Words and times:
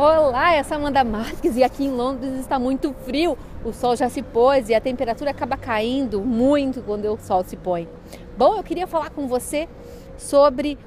Olá, 0.00 0.52
essa 0.52 0.76
Amanda 0.76 1.02
Marques 1.02 1.56
e 1.56 1.64
aqui 1.64 1.86
em 1.86 1.90
Londres 1.90 2.34
está 2.34 2.56
muito 2.56 2.94
frio. 3.04 3.36
O 3.64 3.72
sol 3.72 3.96
já 3.96 4.08
se 4.08 4.22
pôs 4.22 4.68
e 4.68 4.74
a 4.76 4.80
temperatura 4.80 5.32
acaba 5.32 5.56
caindo 5.56 6.20
muito 6.20 6.80
quando 6.82 7.12
o 7.12 7.18
sol 7.18 7.42
se 7.42 7.56
põe. 7.56 7.88
Bom, 8.36 8.56
eu 8.56 8.62
queria 8.62 8.86
falar 8.86 9.10
com 9.10 9.26
você 9.26 9.68
sobre 10.16 10.78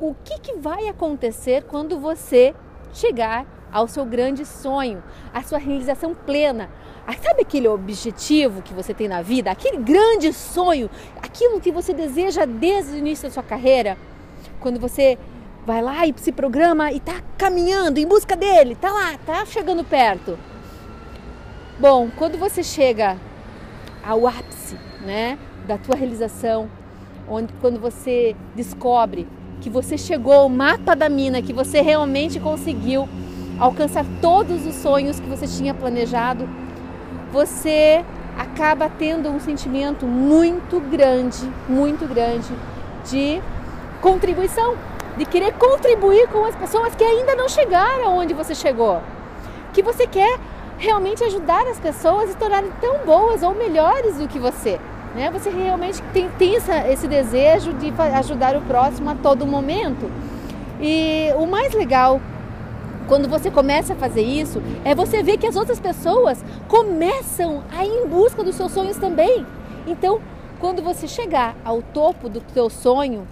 o 0.00 0.14
que, 0.22 0.38
que 0.38 0.52
vai 0.54 0.86
acontecer 0.86 1.64
quando 1.64 1.98
você 1.98 2.54
chegar 2.92 3.44
ao 3.72 3.88
seu 3.88 4.04
grande 4.04 4.46
sonho, 4.46 5.02
à 5.32 5.42
sua 5.42 5.58
realização 5.58 6.14
plena. 6.14 6.70
Ah, 7.04 7.14
sabe 7.14 7.42
aquele 7.42 7.66
objetivo 7.66 8.62
que 8.62 8.72
você 8.72 8.94
tem 8.94 9.08
na 9.08 9.20
vida, 9.20 9.50
aquele 9.50 9.78
grande 9.78 10.32
sonho, 10.32 10.88
aquilo 11.20 11.60
que 11.60 11.72
você 11.72 11.92
deseja 11.92 12.44
desde 12.44 12.92
o 12.92 12.98
início 12.98 13.28
da 13.28 13.34
sua 13.34 13.42
carreira? 13.42 13.98
Quando 14.60 14.78
você 14.78 15.18
vai 15.66 15.80
lá 15.80 16.06
e 16.06 16.14
se 16.16 16.30
programa 16.30 16.92
e 16.92 16.98
está 16.98 17.22
caminhando 17.38 17.98
em 17.98 18.06
busca 18.06 18.36
dele, 18.36 18.74
tá 18.74 18.92
lá, 18.92 19.18
tá 19.24 19.44
chegando 19.46 19.82
perto. 19.82 20.38
Bom, 21.78 22.10
quando 22.16 22.38
você 22.38 22.62
chega 22.62 23.16
ao 24.04 24.26
ápice, 24.26 24.76
né, 25.00 25.38
da 25.66 25.78
tua 25.78 25.96
realização, 25.96 26.68
onde 27.28 27.52
quando 27.54 27.80
você 27.80 28.36
descobre 28.54 29.26
que 29.60 29.70
você 29.70 29.96
chegou 29.96 30.34
ao 30.34 30.48
mapa 30.48 30.94
da 30.94 31.08
mina, 31.08 31.40
que 31.40 31.52
você 31.52 31.80
realmente 31.80 32.38
conseguiu 32.38 33.08
alcançar 33.58 34.04
todos 34.20 34.66
os 34.66 34.74
sonhos 34.74 35.18
que 35.18 35.28
você 35.28 35.46
tinha 35.46 35.72
planejado, 35.72 36.48
você 37.32 38.04
acaba 38.36 38.90
tendo 38.90 39.30
um 39.30 39.40
sentimento 39.40 40.06
muito 40.06 40.78
grande, 40.80 41.50
muito 41.68 42.06
grande 42.06 42.52
de 43.08 43.40
contribuição 44.02 44.76
de 45.16 45.24
querer 45.24 45.52
contribuir 45.54 46.28
com 46.28 46.44
as 46.44 46.56
pessoas 46.56 46.94
que 46.94 47.04
ainda 47.04 47.34
não 47.34 47.48
chegaram 47.48 48.16
onde 48.16 48.34
você 48.34 48.54
chegou. 48.54 49.00
Que 49.72 49.82
você 49.82 50.06
quer 50.06 50.38
realmente 50.78 51.22
ajudar 51.24 51.66
as 51.66 51.78
pessoas 51.78 52.30
a 52.30 52.32
se 52.32 52.36
tornarem 52.36 52.70
tão 52.80 52.98
boas 53.04 53.42
ou 53.42 53.54
melhores 53.54 54.18
do 54.18 54.28
que 54.28 54.38
você. 54.38 54.78
Né? 55.14 55.30
Você 55.30 55.50
realmente 55.50 56.02
tem, 56.12 56.28
tem 56.30 56.56
essa, 56.56 56.88
esse 56.88 57.06
desejo 57.06 57.72
de 57.74 57.92
ajudar 58.14 58.56
o 58.56 58.60
próximo 58.62 59.10
a 59.10 59.14
todo 59.14 59.46
momento. 59.46 60.10
E 60.80 61.32
o 61.36 61.46
mais 61.46 61.72
legal 61.72 62.20
quando 63.06 63.28
você 63.28 63.50
começa 63.50 63.92
a 63.92 63.96
fazer 63.96 64.22
isso 64.22 64.62
é 64.84 64.94
você 64.94 65.22
ver 65.22 65.36
que 65.36 65.46
as 65.46 65.56
outras 65.56 65.78
pessoas 65.78 66.42
começam 66.68 67.62
a 67.76 67.84
ir 67.84 67.90
em 67.90 68.08
busca 68.08 68.42
dos 68.42 68.56
seus 68.56 68.72
sonhos 68.72 68.96
também. 68.96 69.46
Então, 69.86 70.20
quando 70.58 70.82
você 70.82 71.06
chegar 71.06 71.54
ao 71.64 71.82
topo 71.82 72.28
do 72.28 72.42
seu 72.52 72.70
sonho, 72.70 73.26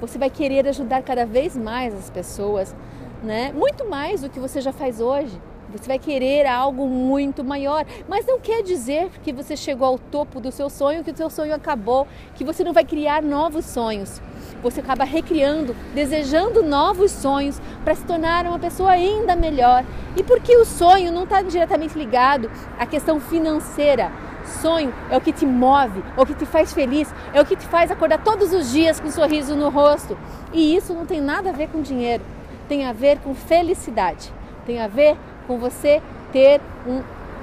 você 0.00 0.18
vai 0.18 0.30
querer 0.30 0.66
ajudar 0.68 1.02
cada 1.02 1.26
vez 1.26 1.56
mais 1.56 1.94
as 1.94 2.10
pessoas, 2.10 2.74
né? 3.22 3.52
Muito 3.52 3.88
mais 3.88 4.20
do 4.22 4.30
que 4.30 4.40
você 4.40 4.60
já 4.60 4.72
faz 4.72 5.00
hoje. 5.00 5.38
Você 5.70 5.86
vai 5.86 5.98
querer 5.98 6.46
algo 6.46 6.86
muito 6.86 7.44
maior, 7.44 7.84
mas 8.08 8.24
não 8.24 8.40
quer 8.40 8.62
dizer 8.62 9.10
que 9.22 9.34
você 9.34 9.54
chegou 9.54 9.86
ao 9.86 9.98
topo 9.98 10.40
do 10.40 10.50
seu 10.50 10.70
sonho, 10.70 11.04
que 11.04 11.10
o 11.10 11.16
seu 11.16 11.28
sonho 11.28 11.54
acabou, 11.54 12.06
que 12.34 12.42
você 12.42 12.64
não 12.64 12.72
vai 12.72 12.86
criar 12.86 13.22
novos 13.22 13.66
sonhos. 13.66 14.18
Você 14.62 14.80
acaba 14.80 15.04
recriando, 15.04 15.76
desejando 15.94 16.62
novos 16.62 17.12
sonhos 17.12 17.60
para 17.84 17.94
se 17.94 18.02
tornar 18.04 18.46
uma 18.46 18.58
pessoa 18.58 18.92
ainda 18.92 19.36
melhor. 19.36 19.84
E 20.16 20.22
porque 20.22 20.56
o 20.56 20.64
sonho 20.64 21.12
não 21.12 21.24
está 21.24 21.42
diretamente 21.42 21.98
ligado 21.98 22.50
à 22.78 22.86
questão 22.86 23.20
financeira, 23.20 24.10
Sonho 24.48 24.92
é 25.10 25.16
o 25.16 25.20
que 25.20 25.32
te 25.32 25.46
move, 25.46 26.02
é 26.16 26.20
o 26.20 26.26
que 26.26 26.34
te 26.34 26.46
faz 26.46 26.72
feliz, 26.72 27.12
é 27.32 27.40
o 27.40 27.44
que 27.44 27.56
te 27.56 27.66
faz 27.66 27.90
acordar 27.90 28.18
todos 28.18 28.52
os 28.52 28.70
dias 28.70 28.98
com 28.98 29.08
um 29.08 29.12
sorriso 29.12 29.54
no 29.54 29.68
rosto. 29.68 30.16
E 30.52 30.74
isso 30.76 30.92
não 30.92 31.06
tem 31.06 31.20
nada 31.20 31.50
a 31.50 31.52
ver 31.52 31.68
com 31.68 31.80
dinheiro, 31.82 32.24
tem 32.68 32.86
a 32.86 32.92
ver 32.92 33.18
com 33.18 33.34
felicidade, 33.34 34.32
tem 34.66 34.80
a 34.80 34.88
ver 34.88 35.16
com 35.46 35.58
você 35.58 36.02
ter 36.32 36.60
um, 36.86 37.02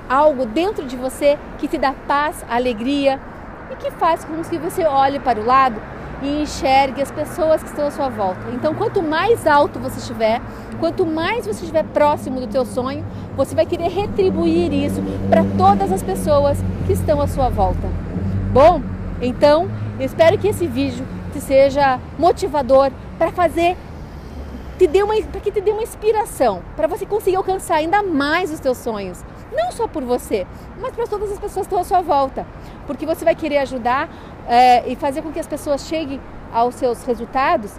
algo 0.09 0.45
dentro 0.45 0.85
de 0.85 0.95
você 0.95 1.37
que 1.57 1.67
te 1.67 1.77
dá 1.77 1.93
paz, 2.07 2.45
alegria 2.49 3.19
e 3.71 3.75
que 3.75 3.91
faz 3.91 4.23
com 4.23 4.41
que 4.43 4.57
você 4.57 4.85
olhe 4.85 5.19
para 5.19 5.39
o 5.39 5.45
lado 5.45 5.81
e 6.21 6.41
enxergue 6.41 7.01
as 7.01 7.11
pessoas 7.11 7.61
que 7.61 7.69
estão 7.69 7.87
à 7.87 7.91
sua 7.91 8.09
volta. 8.09 8.39
Então, 8.53 8.73
quanto 8.73 9.01
mais 9.01 9.45
alto 9.45 9.79
você 9.79 9.99
estiver, 9.99 10.41
quanto 10.85 11.03
mais 11.03 11.47
você 11.47 11.61
estiver 11.61 11.83
próximo 11.83 12.39
do 12.39 12.45
teu 12.45 12.63
sonho, 12.63 13.03
você 13.35 13.55
vai 13.55 13.65
querer 13.65 13.87
retribuir 13.87 14.71
isso 14.71 15.01
para 15.31 15.43
todas 15.57 15.91
as 15.91 16.03
pessoas 16.03 16.59
que 16.85 16.93
estão 16.93 17.19
à 17.19 17.25
sua 17.25 17.49
volta. 17.49 17.89
Bom, 18.53 18.83
então, 19.19 19.67
eu 19.99 20.05
espero 20.05 20.37
que 20.37 20.47
esse 20.47 20.67
vídeo 20.67 21.03
te 21.33 21.41
seja 21.41 21.99
motivador 22.19 22.91
para 23.17 23.31
fazer 23.31 23.75
te 24.77 24.85
dê 24.85 25.01
uma, 25.01 25.15
para 25.23 25.41
que 25.41 25.51
te 25.51 25.59
dê 25.59 25.71
uma 25.71 25.81
inspiração, 25.81 26.61
para 26.75 26.85
você 26.85 27.03
conseguir 27.03 27.37
alcançar 27.37 27.77
ainda 27.77 28.03
mais 28.03 28.51
os 28.51 28.59
teus 28.59 28.77
sonhos. 28.77 29.25
Não 29.51 29.71
só 29.71 29.87
por 29.87 30.03
você, 30.03 30.45
mas 30.79 30.93
para 30.93 31.07
todas 31.07 31.31
as 31.31 31.39
pessoas 31.39 31.65
que 31.65 31.73
estão 31.73 31.79
à 31.79 31.83
sua 31.83 32.01
volta. 32.01 32.45
Porque 32.85 33.07
você 33.07 33.25
vai 33.25 33.33
querer 33.33 33.57
ajudar 33.59 34.07
é, 34.47 34.87
e 34.87 34.95
fazer 34.95 35.23
com 35.23 35.31
que 35.31 35.39
as 35.39 35.47
pessoas 35.47 35.87
cheguem 35.87 36.21
aos 36.53 36.75
seus 36.75 37.03
resultados, 37.05 37.71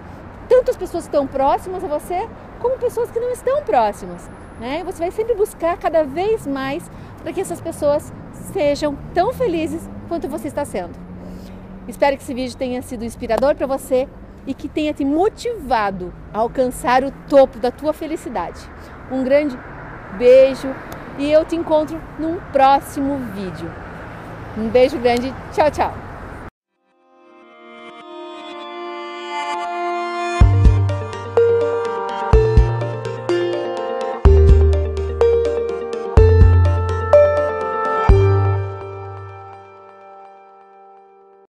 tanto 0.48 0.72
as 0.72 0.76
pessoas 0.76 1.04
que 1.04 1.08
estão 1.08 1.26
próximas 1.26 1.84
a 1.84 1.86
você, 1.86 2.26
como 2.66 2.78
pessoas 2.78 3.12
que 3.12 3.20
não 3.20 3.30
estão 3.30 3.62
próximas. 3.62 4.28
Né? 4.58 4.82
Você 4.84 4.98
vai 4.98 5.10
sempre 5.12 5.34
buscar 5.34 5.76
cada 5.78 6.02
vez 6.02 6.46
mais 6.46 6.90
para 7.22 7.32
que 7.32 7.40
essas 7.40 7.60
pessoas 7.60 8.12
sejam 8.52 8.96
tão 9.14 9.32
felizes 9.32 9.88
quanto 10.08 10.28
você 10.28 10.48
está 10.48 10.64
sendo. 10.64 10.98
Espero 11.86 12.16
que 12.16 12.24
esse 12.24 12.34
vídeo 12.34 12.56
tenha 12.56 12.82
sido 12.82 13.04
inspirador 13.04 13.54
para 13.54 13.66
você 13.66 14.08
e 14.46 14.52
que 14.52 14.68
tenha 14.68 14.92
te 14.92 15.04
motivado 15.04 16.12
a 16.34 16.38
alcançar 16.38 17.04
o 17.04 17.12
topo 17.28 17.58
da 17.58 17.70
tua 17.70 17.92
felicidade. 17.92 18.60
Um 19.12 19.22
grande 19.22 19.56
beijo 20.18 20.74
e 21.18 21.30
eu 21.30 21.44
te 21.44 21.54
encontro 21.54 22.00
num 22.18 22.40
próximo 22.52 23.18
vídeo. 23.32 23.70
Um 24.58 24.68
beijo 24.68 24.98
grande, 24.98 25.32
tchau, 25.52 25.70
tchau! 25.70 26.05